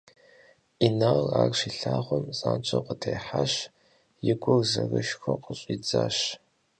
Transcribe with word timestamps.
Инал 0.85 1.21
ар 1.41 1.49
щилъагъум, 1.59 2.25
занщӀэу 2.37 2.85
къытехьащ, 2.87 3.53
и 4.31 4.33
гур 4.41 4.61
зэрышхыу 4.71 5.41
къыщӀидзащ. 5.43 6.17